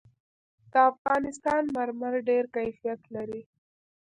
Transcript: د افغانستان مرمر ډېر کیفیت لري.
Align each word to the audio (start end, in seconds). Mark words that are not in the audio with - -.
د 0.71 0.73
افغانستان 0.91 1.61
مرمر 1.75 2.13
ډېر 2.29 2.43
کیفیت 2.55 3.01
لري. 3.15 3.41